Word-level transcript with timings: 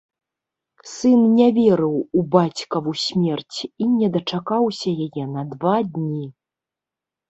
Сын 0.93 1.21
не 1.39 1.49
верыў 1.57 1.93
у 1.99 2.19
бацькаву 2.37 2.91
смерць 3.05 3.59
і 3.69 3.83
не 3.95 4.13
дачакаўся 4.19 4.99
яе 5.09 5.31
на 5.39 5.49
два 5.57 5.81
дні. 5.97 6.25